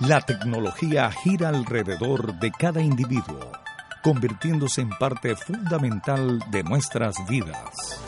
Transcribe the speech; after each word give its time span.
La 0.00 0.20
tecnología 0.20 1.08
gira 1.12 1.50
alrededor 1.50 2.34
de 2.40 2.50
cada 2.50 2.80
individuo, 2.80 3.52
convirtiéndose 4.02 4.80
en 4.80 4.90
parte 4.90 5.36
fundamental 5.36 6.40
de 6.50 6.64
nuestras 6.64 7.14
vidas. 7.28 8.02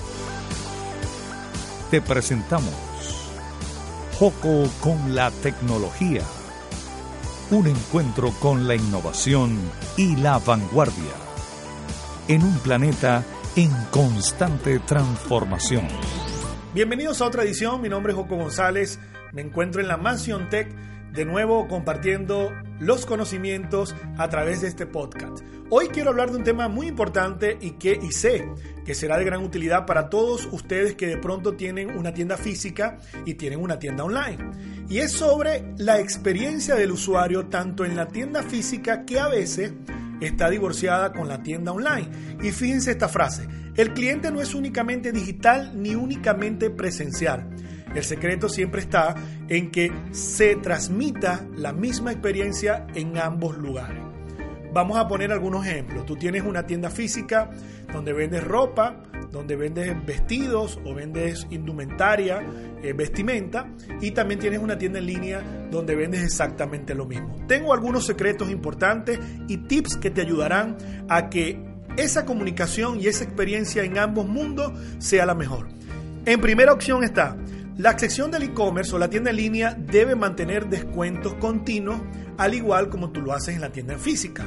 Te 1.89 2.01
presentamos 2.03 2.75
Joco 4.19 4.69
con 4.81 5.15
la 5.15 5.31
tecnología. 5.31 6.23
Un 7.53 7.69
encuentro 7.69 8.33
con 8.41 8.67
la 8.67 8.75
innovación 8.75 9.57
y 9.97 10.17
la 10.17 10.41
vanguardia. 10.41 11.15
En 12.27 12.43
un 12.43 12.59
planeta 12.59 13.23
en 13.55 13.71
constante 13.93 14.81
transformación. 14.81 15.87
Bienvenidos 16.75 17.21
a 17.21 17.27
otra 17.27 17.45
edición, 17.45 17.81
mi 17.81 17.89
nombre 17.89 18.13
es 18.13 18.19
Joco 18.19 18.37
González, 18.37 18.99
me 19.33 19.43
encuentro 19.43 19.81
en 19.81 19.87
la 19.87 19.97
Mansion 19.97 20.49
Tech 20.51 20.67
de 21.17 21.25
nuevo 21.25 21.67
compartiendo 21.67 22.53
los 22.79 23.07
conocimientos 23.07 23.97
a 24.19 24.29
través 24.29 24.61
de 24.61 24.69
este 24.69 24.87
podcast. 24.87 25.39
Hoy 25.71 25.89
quiero 25.89 26.11
hablar 26.11 26.31
de 26.31 26.37
un 26.37 26.45
tema 26.45 26.69
muy 26.69 26.87
importante 26.87 27.57
y 27.61 27.73
que 27.73 27.99
sé 28.13 28.47
que 28.85 28.95
será 28.95 29.17
de 29.17 29.25
gran 29.25 29.43
utilidad 29.43 29.87
para 29.87 30.11
todos 30.11 30.47
ustedes 30.53 30.95
que 30.95 31.07
de 31.07 31.17
pronto 31.17 31.55
tienen 31.55 31.97
una 31.97 32.13
tienda 32.13 32.37
física 32.37 32.99
y 33.25 33.35
tienen 33.35 33.61
una 33.61 33.79
tienda 33.79 34.05
online. 34.05 34.85
Y 34.89 34.99
es 34.99 35.13
sobre 35.13 35.75
la 35.79 35.99
experiencia 35.99 36.75
del 36.75 36.93
usuario 36.93 37.47
tanto 37.47 37.85
en 37.85 37.97
la 37.97 38.07
tienda 38.07 38.43
física 38.43 39.05
que 39.07 39.19
a 39.19 39.29
veces 39.29 39.73
está 40.21 40.51
divorciada 40.51 41.13
con 41.13 41.29
la 41.29 41.43
tienda 41.43 41.73
online. 41.73 42.11
Y 42.43 42.53
fíjense 42.53 42.91
esta 42.91 43.09
frase, 43.09 43.49
el 43.75 43.95
cliente 43.95 44.31
no 44.31 44.43
es 44.43 44.55
únicamente 44.55 45.13
digital 45.13 45.73
ni 45.75 45.95
únicamente 45.95 46.69
presencial. 46.71 47.49
El 47.95 48.05
secreto 48.05 48.49
siempre 48.49 48.81
está 48.81 49.15
en 49.49 49.71
que 49.71 49.93
se 50.13 50.57
transmita 50.57 51.47
la 51.57 51.73
misma 51.73 52.13
experiencia 52.13 52.87
en 52.95 53.17
ambos 53.19 53.57
lugares. 53.57 54.03
Vamos 54.73 54.99
a 54.99 55.09
poner 55.09 55.33
algunos 55.33 55.67
ejemplos. 55.67 56.05
Tú 56.05 56.17
tienes 56.17 56.43
una 56.43 56.67
tienda 56.67 56.91
física 56.91 57.51
donde 57.91 58.13
vendes 58.13 58.45
ropa, 58.45 59.03
donde 59.33 59.57
vendes 59.57 59.95
vestidos 60.05 60.79
o 60.85 60.95
vendes 60.95 61.47
indumentaria, 61.49 62.43
eh, 62.83 62.93
vestimenta, 62.93 63.69
y 64.03 64.11
también 64.11 64.39
tienes 64.39 64.61
una 64.61 64.77
tienda 64.77 64.99
en 64.99 65.07
línea 65.07 65.69
donde 65.71 65.95
vendes 65.97 66.23
exactamente 66.23 66.95
lo 66.95 67.07
mismo. 67.07 67.37
Tengo 67.49 67.73
algunos 67.73 68.05
secretos 68.05 68.51
importantes 68.51 69.19
y 69.49 69.57
tips 69.57 69.97
que 69.97 70.11
te 70.11 70.21
ayudarán 70.21 70.77
a 71.09 71.31
que 71.31 71.59
esa 71.97 72.27
comunicación 72.27 73.01
y 73.01 73.07
esa 73.07 73.25
experiencia 73.25 73.83
en 73.83 73.97
ambos 73.97 74.27
mundos 74.27 74.73
sea 74.99 75.25
la 75.25 75.35
mejor. 75.35 75.69
En 76.27 76.41
primera 76.41 76.75
opción 76.75 77.03
está, 77.03 77.37
la 77.79 77.99
sección 77.99 78.31
del 78.31 78.45
e-commerce 78.45 78.95
o 78.95 78.99
la 78.99 79.11
tienda 79.11 79.29
en 79.29 79.37
línea 79.37 79.77
debe 79.79 80.15
mantener 80.15 80.67
descuentos 80.67 81.35
continuos, 81.35 82.01
al 82.39 82.55
igual 82.55 82.89
como 82.89 83.11
tú 83.11 83.21
lo 83.21 83.35
haces 83.35 83.55
en 83.55 83.61
la 83.61 83.71
tienda 83.71 83.93
en 83.93 84.01
física. 84.01 84.47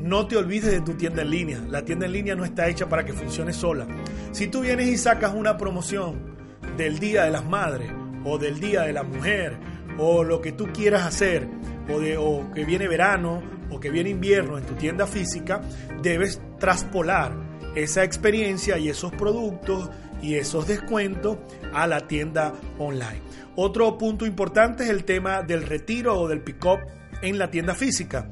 No 0.00 0.26
te 0.26 0.36
olvides 0.36 0.72
de 0.72 0.80
tu 0.80 0.94
tienda 0.94 1.22
en 1.22 1.30
línea. 1.30 1.60
La 1.68 1.84
tienda 1.84 2.06
en 2.06 2.12
línea 2.12 2.34
no 2.34 2.44
está 2.44 2.66
hecha 2.68 2.88
para 2.88 3.04
que 3.04 3.12
funcione 3.12 3.52
sola. 3.52 3.86
Si 4.32 4.48
tú 4.48 4.62
vienes 4.62 4.88
y 4.88 4.98
sacas 4.98 5.32
una 5.32 5.56
promoción 5.56 6.34
del 6.76 6.98
Día 6.98 7.22
de 7.22 7.30
las 7.30 7.44
Madres 7.44 7.92
o 8.24 8.36
del 8.36 8.58
Día 8.58 8.82
de 8.82 8.94
la 8.94 9.04
Mujer 9.04 9.56
o 9.96 10.24
lo 10.24 10.40
que 10.40 10.50
tú 10.50 10.72
quieras 10.72 11.06
hacer 11.06 11.46
o, 11.88 12.00
de, 12.00 12.16
o 12.16 12.50
que 12.52 12.64
viene 12.64 12.88
verano 12.88 13.42
o 13.70 13.78
que 13.78 13.90
viene 13.90 14.10
invierno 14.10 14.58
en 14.58 14.64
tu 14.64 14.74
tienda 14.74 15.06
física, 15.06 15.60
debes 16.02 16.40
traspolar 16.58 17.49
esa 17.74 18.04
experiencia 18.04 18.78
y 18.78 18.88
esos 18.88 19.12
productos 19.12 19.90
y 20.22 20.34
esos 20.34 20.66
descuentos 20.66 21.38
a 21.72 21.86
la 21.86 22.06
tienda 22.06 22.52
online. 22.78 23.22
Otro 23.56 23.96
punto 23.98 24.26
importante 24.26 24.84
es 24.84 24.90
el 24.90 25.04
tema 25.04 25.42
del 25.42 25.62
retiro 25.62 26.18
o 26.18 26.28
del 26.28 26.40
pick-up 26.40 26.80
en 27.22 27.38
la 27.38 27.50
tienda 27.50 27.74
física. 27.74 28.28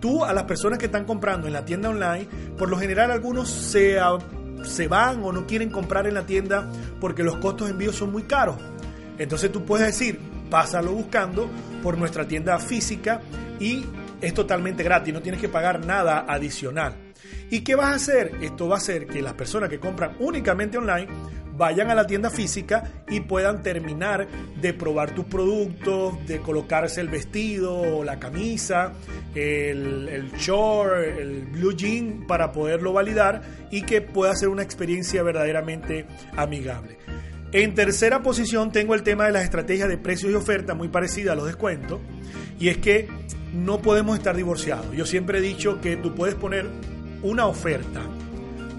Tú 0.00 0.24
a 0.24 0.32
las 0.32 0.44
personas 0.44 0.78
que 0.78 0.86
están 0.86 1.04
comprando 1.04 1.46
en 1.46 1.52
la 1.52 1.64
tienda 1.64 1.90
online, 1.90 2.26
por 2.56 2.70
lo 2.70 2.78
general 2.78 3.10
algunos 3.10 3.50
se, 3.50 3.98
se 4.62 4.88
van 4.88 5.22
o 5.22 5.32
no 5.32 5.46
quieren 5.46 5.70
comprar 5.70 6.06
en 6.06 6.14
la 6.14 6.24
tienda 6.24 6.70
porque 7.00 7.22
los 7.22 7.36
costos 7.36 7.66
de 7.66 7.72
envío 7.72 7.92
son 7.92 8.10
muy 8.12 8.22
caros. 8.22 8.56
Entonces 9.18 9.52
tú 9.52 9.64
puedes 9.64 9.86
decir, 9.86 10.18
pásalo 10.48 10.92
buscando 10.92 11.50
por 11.82 11.98
nuestra 11.98 12.26
tienda 12.26 12.58
física 12.58 13.20
y 13.58 13.84
es 14.20 14.34
totalmente 14.34 14.82
gratis, 14.82 15.12
no 15.12 15.22
tienes 15.22 15.40
que 15.40 15.48
pagar 15.48 15.84
nada 15.84 16.24
adicional. 16.28 16.94
¿Y 17.50 17.60
qué 17.60 17.74
vas 17.74 17.88
a 17.88 17.94
hacer? 17.94 18.32
Esto 18.40 18.68
va 18.68 18.76
a 18.76 18.78
hacer 18.78 19.06
que 19.06 19.22
las 19.22 19.34
personas 19.34 19.68
que 19.68 19.78
compran 19.78 20.16
únicamente 20.20 20.78
online 20.78 21.08
vayan 21.60 21.90
a 21.90 21.94
la 21.94 22.06
tienda 22.06 22.30
física 22.30 23.04
y 23.08 23.20
puedan 23.20 23.62
terminar 23.62 24.26
de 24.62 24.72
probar 24.72 25.14
tus 25.14 25.26
productos, 25.26 26.26
de 26.26 26.40
colocarse 26.40 27.02
el 27.02 27.08
vestido 27.08 28.02
la 28.02 28.18
camisa, 28.18 28.94
el, 29.34 30.08
el 30.08 30.32
short, 30.32 30.94
el 30.94 31.46
blue 31.52 31.76
jean 31.76 32.26
para 32.26 32.50
poderlo 32.50 32.94
validar 32.94 33.42
y 33.70 33.82
que 33.82 34.00
pueda 34.00 34.34
ser 34.34 34.48
una 34.48 34.62
experiencia 34.62 35.22
verdaderamente 35.22 36.06
amigable. 36.34 36.96
En 37.52 37.74
tercera 37.74 38.22
posición 38.22 38.72
tengo 38.72 38.94
el 38.94 39.02
tema 39.02 39.26
de 39.26 39.32
las 39.32 39.44
estrategias 39.44 39.88
de 39.88 39.98
precios 39.98 40.32
y 40.32 40.36
oferta 40.36 40.74
muy 40.74 40.88
parecida 40.88 41.32
a 41.32 41.34
los 41.34 41.46
descuentos 41.46 42.00
y 42.58 42.68
es 42.68 42.78
que 42.78 43.08
no 43.54 43.80
podemos 43.80 44.16
estar 44.16 44.36
divorciados. 44.36 44.94
Yo 44.94 45.06
siempre 45.06 45.38
he 45.38 45.42
dicho 45.42 45.80
que 45.80 45.96
tú 45.96 46.14
puedes 46.14 46.34
poner 46.34 46.68
una 47.22 47.46
oferta, 47.46 48.00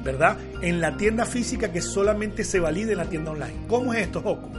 ¿verdad? 0.04 0.38
En 0.62 0.82
la 0.82 0.98
tienda 0.98 1.26
física 1.26 1.72
que 1.72 1.82
solamente 1.82 2.44
se 2.44 2.60
valide 2.60 2.94
en 2.94 2.98
la 2.98 3.06
tienda 3.06 3.32
online. 3.32 3.56
¿Cómo 3.68 3.94
es 3.94 4.02
esto, 4.02 4.22
Joco? 4.22 4.50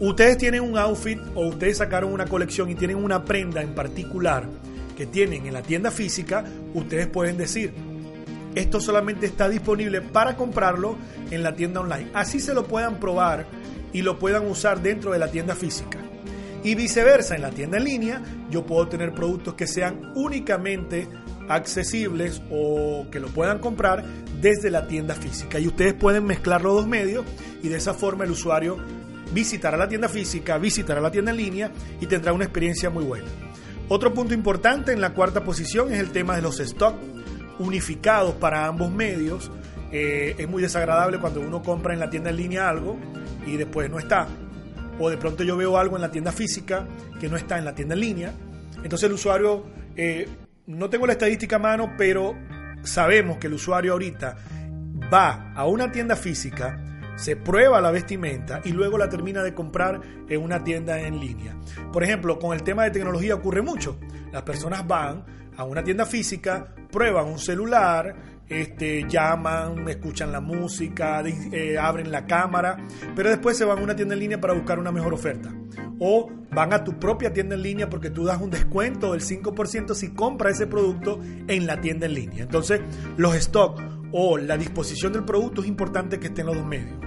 Ustedes 0.00 0.38
tienen 0.38 0.62
un 0.62 0.76
outfit 0.76 1.20
o 1.34 1.46
ustedes 1.46 1.78
sacaron 1.78 2.12
una 2.12 2.26
colección 2.26 2.70
y 2.70 2.74
tienen 2.74 2.96
una 2.96 3.24
prenda 3.24 3.62
en 3.62 3.74
particular 3.74 4.48
que 4.96 5.06
tienen 5.06 5.46
en 5.46 5.52
la 5.54 5.62
tienda 5.62 5.90
física, 5.90 6.44
ustedes 6.72 7.06
pueden 7.06 7.36
decir, 7.36 7.72
esto 8.54 8.80
solamente 8.80 9.26
está 9.26 9.48
disponible 9.48 10.00
para 10.00 10.36
comprarlo 10.36 10.96
en 11.30 11.42
la 11.42 11.54
tienda 11.54 11.80
online. 11.80 12.10
Así 12.14 12.38
se 12.38 12.54
lo 12.54 12.66
puedan 12.66 13.00
probar 13.00 13.46
y 13.92 14.02
lo 14.02 14.18
puedan 14.18 14.48
usar 14.48 14.80
dentro 14.80 15.12
de 15.12 15.18
la 15.18 15.30
tienda 15.30 15.54
física. 15.54 16.03
Y 16.64 16.74
viceversa, 16.74 17.36
en 17.36 17.42
la 17.42 17.50
tienda 17.50 17.76
en 17.76 17.84
línea 17.84 18.22
yo 18.50 18.64
puedo 18.64 18.88
tener 18.88 19.12
productos 19.12 19.52
que 19.52 19.66
sean 19.66 20.12
únicamente 20.14 21.06
accesibles 21.46 22.40
o 22.50 23.06
que 23.12 23.20
lo 23.20 23.28
puedan 23.28 23.58
comprar 23.58 24.02
desde 24.40 24.70
la 24.70 24.88
tienda 24.88 25.14
física. 25.14 25.58
Y 25.60 25.66
ustedes 25.66 25.92
pueden 25.92 26.24
mezclar 26.24 26.62
los 26.62 26.72
dos 26.72 26.86
medios 26.86 27.26
y 27.62 27.68
de 27.68 27.76
esa 27.76 27.92
forma 27.92 28.24
el 28.24 28.30
usuario 28.30 28.78
visitará 29.34 29.76
la 29.76 29.88
tienda 29.88 30.08
física, 30.08 30.56
visitará 30.56 31.02
la 31.02 31.10
tienda 31.10 31.32
en 31.32 31.36
línea 31.36 31.70
y 32.00 32.06
tendrá 32.06 32.32
una 32.32 32.44
experiencia 32.44 32.88
muy 32.88 33.04
buena. 33.04 33.26
Otro 33.90 34.14
punto 34.14 34.32
importante 34.32 34.92
en 34.92 35.02
la 35.02 35.12
cuarta 35.12 35.44
posición 35.44 35.92
es 35.92 36.00
el 36.00 36.12
tema 36.12 36.34
de 36.34 36.40
los 36.40 36.56
stocks 36.56 36.98
unificados 37.58 38.36
para 38.36 38.66
ambos 38.66 38.90
medios. 38.90 39.50
Eh, 39.92 40.34
es 40.38 40.48
muy 40.48 40.62
desagradable 40.62 41.18
cuando 41.18 41.40
uno 41.40 41.62
compra 41.62 41.92
en 41.92 42.00
la 42.00 42.08
tienda 42.08 42.30
en 42.30 42.36
línea 42.36 42.70
algo 42.70 42.96
y 43.46 43.58
después 43.58 43.90
no 43.90 43.98
está 43.98 44.28
o 44.98 45.10
de 45.10 45.16
pronto 45.16 45.42
yo 45.44 45.56
veo 45.56 45.76
algo 45.78 45.96
en 45.96 46.02
la 46.02 46.10
tienda 46.10 46.32
física 46.32 46.86
que 47.20 47.28
no 47.28 47.36
está 47.36 47.58
en 47.58 47.64
la 47.64 47.74
tienda 47.74 47.94
en 47.94 48.00
línea. 48.00 48.32
Entonces 48.82 49.08
el 49.08 49.14
usuario, 49.14 49.64
eh, 49.96 50.28
no 50.66 50.90
tengo 50.90 51.06
la 51.06 51.12
estadística 51.12 51.56
a 51.56 51.58
mano, 51.58 51.94
pero 51.96 52.34
sabemos 52.82 53.38
que 53.38 53.46
el 53.46 53.54
usuario 53.54 53.92
ahorita 53.92 54.36
va 55.12 55.52
a 55.54 55.66
una 55.66 55.90
tienda 55.90 56.16
física, 56.16 56.78
se 57.16 57.36
prueba 57.36 57.80
la 57.80 57.90
vestimenta 57.90 58.60
y 58.64 58.72
luego 58.72 58.98
la 58.98 59.08
termina 59.08 59.42
de 59.42 59.54
comprar 59.54 60.00
en 60.28 60.42
una 60.42 60.62
tienda 60.62 61.00
en 61.00 61.20
línea. 61.20 61.56
Por 61.92 62.02
ejemplo, 62.02 62.38
con 62.38 62.54
el 62.54 62.62
tema 62.62 62.84
de 62.84 62.90
tecnología 62.90 63.34
ocurre 63.34 63.62
mucho. 63.62 63.98
Las 64.32 64.42
personas 64.42 64.86
van 64.86 65.24
a 65.56 65.64
una 65.64 65.84
tienda 65.84 66.06
física, 66.06 66.74
prueban 66.90 67.26
un 67.26 67.38
celular, 67.38 68.14
este, 68.48 69.06
llaman, 69.08 69.88
escuchan 69.88 70.32
la 70.32 70.40
música, 70.40 71.22
eh, 71.26 71.78
abren 71.78 72.10
la 72.10 72.26
cámara, 72.26 72.76
pero 73.14 73.30
después 73.30 73.56
se 73.56 73.64
van 73.64 73.78
a 73.78 73.82
una 73.82 73.96
tienda 73.96 74.14
en 74.14 74.20
línea 74.20 74.40
para 74.40 74.54
buscar 74.54 74.78
una 74.78 74.92
mejor 74.92 75.14
oferta. 75.14 75.54
O 75.98 76.30
van 76.50 76.72
a 76.72 76.84
tu 76.84 76.98
propia 76.98 77.32
tienda 77.32 77.54
en 77.54 77.62
línea 77.62 77.88
porque 77.88 78.10
tú 78.10 78.24
das 78.24 78.40
un 78.40 78.50
descuento 78.50 79.12
del 79.12 79.22
5% 79.22 79.94
si 79.94 80.10
compras 80.10 80.54
ese 80.54 80.66
producto 80.66 81.20
en 81.46 81.66
la 81.66 81.80
tienda 81.80 82.06
en 82.06 82.14
línea. 82.14 82.42
Entonces, 82.42 82.80
los 83.16 83.34
stocks 83.34 83.82
o 84.12 84.38
la 84.38 84.56
disposición 84.56 85.12
del 85.12 85.24
producto 85.24 85.62
es 85.62 85.68
importante 85.68 86.20
que 86.20 86.28
estén 86.28 86.46
los 86.46 86.56
dos 86.56 86.66
medios. 86.66 86.98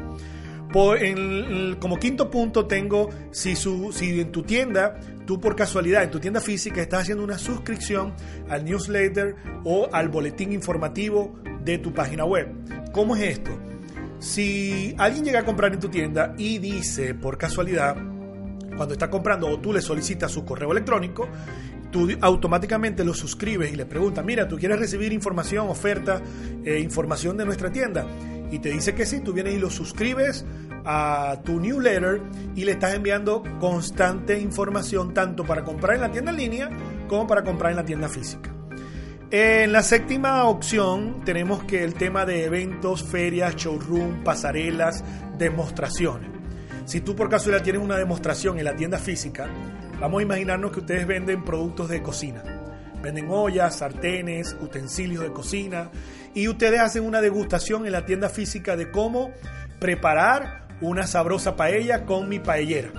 como 1.80 1.98
quinto 2.00 2.30
punto 2.30 2.66
tengo, 2.66 3.10
si, 3.32 3.56
su, 3.56 3.92
si 3.94 4.20
en 4.20 4.32
tu 4.32 4.44
tienda, 4.44 5.00
tú 5.28 5.40
por 5.40 5.56
casualidad, 5.56 6.04
en 6.04 6.10
tu 6.10 6.20
tienda 6.20 6.40
física 6.40 6.82
estás 6.82 7.02
haciendo 7.02 7.24
una 7.24 7.38
suscripción 7.38 8.14
al 8.50 8.64
newsletter 8.64 9.36
o 9.66 9.90
al 9.92 10.08
boletín 10.08 10.54
informativo 10.54 11.36
de 11.64 11.78
tu 11.78 11.94
página 11.94 12.24
web. 12.26 12.48
¿Cómo 12.94 13.16
es 13.16 13.38
esto? 13.38 13.52
Si 14.20 14.96
alguien 14.98 15.26
llega 15.26 15.42
a 15.42 15.46
comprar 15.46 15.74
en 15.74 15.80
tu 15.82 15.90
tienda 15.90 16.34
y 16.38 16.58
dice 16.58 17.14
por 17.14 17.38
casualidad, 17.38 17.98
cuando 18.76 18.94
está 18.94 19.10
comprando 19.10 19.48
o 19.48 19.60
tú 19.60 19.74
le 19.74 19.82
solicitas 19.82 20.32
su 20.32 20.46
correo 20.46 20.72
electrónico, 20.72 21.28
tú 21.92 22.10
automáticamente 22.22 23.04
lo 23.04 23.14
suscribes 23.14 23.74
y 23.74 23.76
le 23.76 23.86
preguntas, 23.86 24.24
mira, 24.24 24.48
tú 24.48 24.58
quieres 24.58 24.80
recibir 24.80 25.12
información, 25.12 25.68
oferta, 25.68 26.22
eh, 26.64 26.80
información 26.80 27.36
de 27.38 27.46
nuestra 27.46 27.70
tienda. 27.70 28.08
Y 28.52 28.60
te 28.60 28.70
dice 28.70 28.96
que 28.96 29.06
sí, 29.06 29.20
tú 29.20 29.34
vienes 29.34 29.56
y 29.56 29.60
lo 29.60 29.70
suscribes 29.70 30.46
a 30.86 31.40
tu 31.44 31.60
newsletter 31.60 32.22
y 32.56 32.64
le 32.64 32.72
estás 32.72 32.94
enviando 32.94 33.44
constante 33.60 34.40
información 34.40 35.14
tanto 35.14 35.44
para 35.44 35.64
comprar 35.64 35.96
en 35.96 36.02
la 36.02 36.12
tienda 36.12 36.32
en 36.32 36.38
línea 36.38 36.70
como 37.08 37.28
para 37.28 37.44
comprar 37.44 37.72
en 37.72 37.78
la 37.78 37.86
tienda 37.86 38.08
física. 38.08 38.54
En 39.30 39.74
la 39.74 39.84
séptima 39.84 40.46
opción 40.46 41.26
tenemos 41.26 41.66
que 41.66 41.84
el 41.84 41.96
tema 41.96 42.26
de 42.26 42.46
eventos, 42.46 43.04
ferias, 43.04 43.58
showroom, 43.58 44.24
pasarelas, 44.24 45.04
demostraciones. 45.38 46.30
Si 46.86 47.02
tú 47.02 47.18
por 47.18 47.30
casualidad 47.30 47.64
tienes 47.64 47.82
una 47.82 47.98
demostración 47.98 48.58
en 48.58 48.64
la 48.64 48.78
tienda 48.78 48.98
física, 48.98 49.50
vamos 50.00 50.20
a 50.20 50.24
imaginarnos 50.24 50.72
que 50.72 50.80
ustedes 50.80 51.06
venden 51.06 51.44
productos 51.44 51.90
de 51.90 52.02
cocina. 52.02 52.57
Venden 53.02 53.30
ollas, 53.30 53.78
sartenes, 53.78 54.56
utensilios 54.60 55.24
de 55.24 55.32
cocina 55.32 55.92
y 56.34 56.48
ustedes 56.48 56.80
hacen 56.80 57.04
una 57.04 57.22
degustación 57.22 57.86
en 57.86 57.92
la 57.92 58.06
tienda 58.06 58.30
física 58.30 58.76
de 58.76 58.92
cómo 58.92 59.32
preparar 59.80 60.68
una 60.82 61.08
sabrosa 61.08 61.56
paella 61.56 62.06
con 62.06 62.30
mi 62.30 62.40
paellera. 62.40 62.92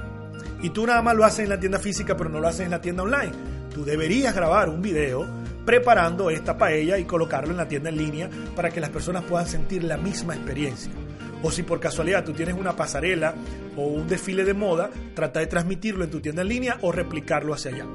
Y 0.63 0.71
tú 0.71 0.87
nada 0.87 1.03
más 1.03 1.15
lo 1.15 1.25
haces 1.25 1.41
en 1.41 1.51
la 1.51 1.61
tienda 1.61 1.79
física, 1.79 2.17
pero 2.17 2.31
no 2.31 2.41
lo 2.41 2.49
haces 2.49 2.63
en 2.63 2.71
la 2.71 2.81
tienda 2.81 3.03
online. 3.03 3.33
Tú 3.73 3.85
deberías 3.85 4.35
grabar 4.35 4.69
un 4.69 4.83
video 4.83 5.27
preparando 5.65 6.31
esta 6.31 6.57
paella 6.57 6.99
y 6.99 7.05
colocarlo 7.05 7.51
en 7.51 7.59
la 7.59 7.69
tienda 7.69 7.91
en 7.91 7.97
línea 7.99 8.31
para 8.57 8.71
que 8.71 8.81
las 8.81 8.91
personas 8.91 9.25
puedan 9.25 9.47
sentir 9.47 9.85
la 9.85 9.97
misma 9.97 10.35
experiencia. 10.35 10.91
O 11.43 11.51
si 11.53 11.63
por 11.63 11.79
casualidad 11.79 12.25
tú 12.25 12.33
tienes 12.33 12.57
una 12.57 12.75
pasarela 12.75 13.35
o 13.77 13.87
un 13.87 14.09
desfile 14.09 14.45
de 14.45 14.55
moda, 14.55 14.91
trata 15.15 15.41
de 15.41 15.47
transmitirlo 15.47 16.05
en 16.05 16.11
tu 16.11 16.21
tienda 16.21 16.43
en 16.43 16.49
línea 16.49 16.79
o 16.81 16.91
replicarlo 16.91 17.55
hacia 17.55 17.71
allá. 17.71 17.87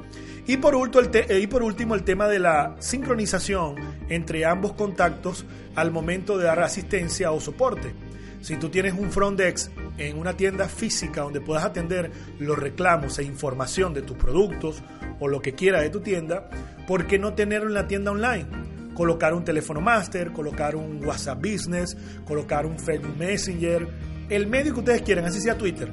Y 0.46 0.58
por, 0.58 0.74
último, 0.74 1.02
el 1.02 1.10
eh, 1.14 1.40
y 1.40 1.46
por 1.46 1.62
último, 1.62 1.94
el 1.94 2.02
tema 2.02 2.28
de 2.28 2.38
la 2.38 2.76
sincronización 2.78 3.76
entre 4.08 4.44
ambos 4.44 4.72
contactos 4.72 5.46
al 5.74 5.90
momento 5.90 6.36
de 6.36 6.44
dar 6.44 6.60
asistencia 6.60 7.32
o 7.32 7.40
soporte. 7.40 7.94
Si 8.42 8.56
tú 8.56 8.68
tienes 8.68 8.92
un 8.92 9.10
front 9.10 9.38
desk 9.38 9.72
en 9.96 10.18
una 10.18 10.36
tienda 10.36 10.68
física 10.68 11.22
donde 11.22 11.40
puedas 11.40 11.64
atender 11.64 12.10
los 12.38 12.58
reclamos 12.58 13.18
e 13.18 13.24
información 13.24 13.94
de 13.94 14.02
tus 14.02 14.18
productos 14.18 14.82
o 15.18 15.28
lo 15.28 15.40
que 15.40 15.54
quiera 15.54 15.80
de 15.80 15.88
tu 15.88 16.00
tienda, 16.00 16.50
¿por 16.86 17.06
qué 17.06 17.18
no 17.18 17.32
tenerlo 17.32 17.68
en 17.68 17.74
la 17.74 17.88
tienda 17.88 18.10
online? 18.10 18.74
colocar 18.94 19.34
un 19.34 19.44
teléfono 19.44 19.80
master, 19.80 20.32
colocar 20.32 20.76
un 20.76 21.04
WhatsApp 21.04 21.38
Business, 21.38 21.96
colocar 22.24 22.64
un 22.64 22.78
Facebook 22.78 23.16
Messenger, 23.18 23.86
el 24.30 24.46
medio 24.46 24.72
que 24.72 24.80
ustedes 24.80 25.02
quieran, 25.02 25.26
así 25.26 25.40
sea 25.40 25.58
Twitter. 25.58 25.92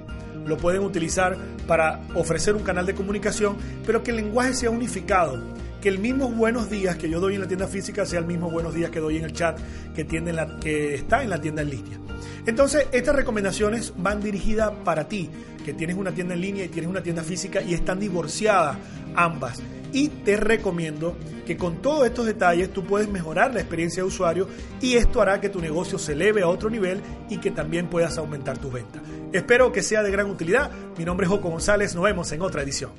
Lo 0.51 0.57
pueden 0.57 0.83
utilizar 0.83 1.37
para 1.65 2.01
ofrecer 2.13 2.55
un 2.55 2.63
canal 2.63 2.85
de 2.85 2.93
comunicación, 2.93 3.55
pero 3.85 4.03
que 4.03 4.11
el 4.11 4.17
lenguaje 4.17 4.53
sea 4.53 4.69
unificado. 4.69 5.41
Que 5.79 5.87
el 5.87 5.97
mismo 5.97 6.29
buenos 6.29 6.69
días 6.69 6.97
que 6.97 7.09
yo 7.09 7.21
doy 7.21 7.35
en 7.35 7.39
la 7.39 7.47
tienda 7.47 7.67
física 7.67 8.05
sea 8.05 8.19
el 8.19 8.25
mismo 8.25 8.51
buenos 8.51 8.73
días 8.73 8.91
que 8.91 8.99
doy 8.99 9.15
en 9.15 9.23
el 9.23 9.31
chat 9.31 9.57
que, 9.95 10.03
la, 10.19 10.59
que 10.59 10.95
está 10.95 11.23
en 11.23 11.29
la 11.29 11.39
tienda 11.39 11.61
en 11.61 11.69
línea. 11.69 11.97
Entonces, 12.45 12.85
estas 12.91 13.15
recomendaciones 13.15 13.93
van 13.95 14.21
dirigidas 14.21 14.71
para 14.83 15.07
ti, 15.07 15.29
que 15.63 15.73
tienes 15.73 15.95
una 15.95 16.11
tienda 16.11 16.33
en 16.33 16.41
línea 16.41 16.65
y 16.65 16.67
tienes 16.67 16.89
una 16.89 17.01
tienda 17.01 17.23
física 17.23 17.61
y 17.61 17.73
están 17.73 17.97
divorciadas 18.01 18.75
ambas. 19.15 19.61
Y 19.93 20.09
te 20.09 20.35
recomiendo 20.35 21.15
que 21.47 21.55
con 21.55 21.81
todos 21.81 22.05
estos 22.05 22.25
detalles 22.25 22.73
tú 22.73 22.83
puedes 22.83 23.07
mejorar 23.07 23.53
la 23.53 23.61
experiencia 23.61 24.03
de 24.03 24.09
usuario 24.09 24.49
y 24.81 24.95
esto 24.95 25.21
hará 25.21 25.39
que 25.39 25.47
tu 25.47 25.61
negocio 25.61 25.97
se 25.97 26.11
eleve 26.11 26.41
a 26.41 26.49
otro 26.49 26.69
nivel 26.69 26.99
y 27.29 27.37
que 27.37 27.51
también 27.51 27.87
puedas 27.87 28.17
aumentar 28.17 28.57
tus 28.57 28.73
ventas. 28.73 29.01
Espero 29.33 29.71
que 29.71 29.81
sea 29.81 30.03
de 30.03 30.11
gran 30.11 30.29
utilidad. 30.29 30.71
Mi 30.97 31.05
nombre 31.05 31.25
es 31.25 31.31
Joco 31.31 31.49
González. 31.49 31.95
Nos 31.95 32.03
vemos 32.03 32.31
en 32.31 32.41
otra 32.41 32.63
edición. 32.63 32.91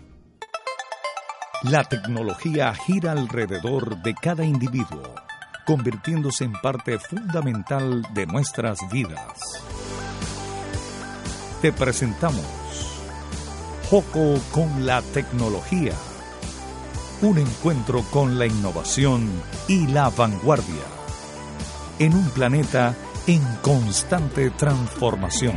La 1.62 1.84
tecnología 1.84 2.75
gira 2.75 3.12
alrededor 3.12 4.02
de 4.02 4.14
cada 4.14 4.44
individuo, 4.44 5.14
convirtiéndose 5.64 6.44
en 6.44 6.52
parte 6.52 6.99
fundamental 6.99 8.02
de 8.14 8.26
nuestras 8.26 8.79
vidas. 8.90 9.64
Te 11.61 11.73
presentamos 11.73 12.44
Joco 13.88 14.35
con 14.52 14.85
la 14.85 15.00
tecnología 15.02 15.93
un 17.23 17.38
encuentro 17.38 18.02
con 18.11 18.37
la 18.37 18.46
innovación 18.46 19.31
y 19.69 19.87
la 19.87 20.11
vanguardia. 20.11 20.82
En 22.00 22.14
un 22.14 22.28
planeta 22.31 22.96
en 23.28 23.43
constante 23.62 24.50
transformación. 24.50 25.56